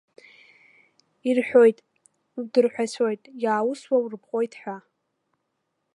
[1.27, 1.77] Ирҳәоит,
[2.39, 4.77] удырҳәацәоит, иааусуа урыпҟоит ҳәа.